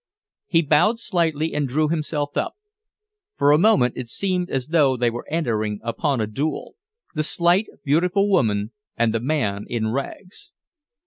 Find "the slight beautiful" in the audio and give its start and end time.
7.13-8.27